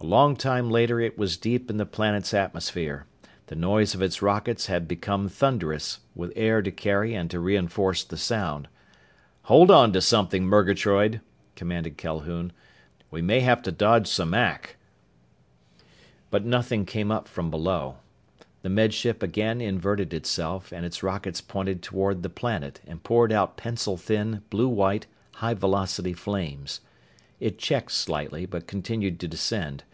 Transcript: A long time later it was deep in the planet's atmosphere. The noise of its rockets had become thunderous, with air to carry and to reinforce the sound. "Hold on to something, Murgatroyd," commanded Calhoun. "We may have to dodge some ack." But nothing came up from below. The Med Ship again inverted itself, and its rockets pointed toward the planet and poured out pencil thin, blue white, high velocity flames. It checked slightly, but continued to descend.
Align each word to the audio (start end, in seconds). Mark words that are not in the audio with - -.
A 0.00 0.02
long 0.12 0.34
time 0.34 0.68
later 0.68 0.98
it 0.98 1.16
was 1.16 1.36
deep 1.36 1.70
in 1.70 1.76
the 1.76 1.86
planet's 1.86 2.34
atmosphere. 2.34 3.06
The 3.46 3.54
noise 3.54 3.94
of 3.94 4.02
its 4.02 4.20
rockets 4.20 4.66
had 4.66 4.88
become 4.88 5.28
thunderous, 5.28 6.00
with 6.16 6.32
air 6.34 6.60
to 6.60 6.72
carry 6.72 7.14
and 7.14 7.30
to 7.30 7.38
reinforce 7.38 8.02
the 8.02 8.16
sound. 8.16 8.66
"Hold 9.42 9.70
on 9.70 9.92
to 9.92 10.00
something, 10.00 10.44
Murgatroyd," 10.44 11.20
commanded 11.54 11.96
Calhoun. 11.98 12.50
"We 13.12 13.22
may 13.22 13.42
have 13.42 13.62
to 13.62 13.70
dodge 13.70 14.08
some 14.08 14.34
ack." 14.34 14.76
But 16.32 16.44
nothing 16.44 16.84
came 16.84 17.12
up 17.12 17.28
from 17.28 17.48
below. 17.48 17.98
The 18.62 18.70
Med 18.70 18.92
Ship 18.92 19.22
again 19.22 19.60
inverted 19.60 20.12
itself, 20.12 20.72
and 20.72 20.84
its 20.84 21.04
rockets 21.04 21.40
pointed 21.40 21.80
toward 21.80 22.24
the 22.24 22.28
planet 22.28 22.80
and 22.88 23.04
poured 23.04 23.30
out 23.30 23.56
pencil 23.56 23.96
thin, 23.96 24.42
blue 24.50 24.68
white, 24.68 25.06
high 25.34 25.54
velocity 25.54 26.12
flames. 26.12 26.80
It 27.38 27.56
checked 27.56 27.92
slightly, 27.92 28.46
but 28.46 28.66
continued 28.66 29.20
to 29.20 29.28
descend. 29.28 29.84